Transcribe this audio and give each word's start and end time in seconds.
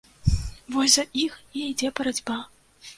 Вось 0.77 0.95
за 0.95 1.05
іх 1.27 1.37
і 1.53 1.69
ідзе 1.69 1.95
барацьба. 2.01 2.45